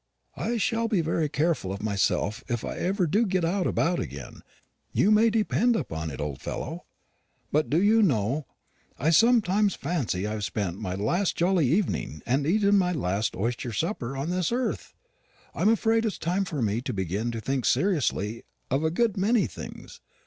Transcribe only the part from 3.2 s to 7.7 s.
get about again, you may depend upon it, old fellow. But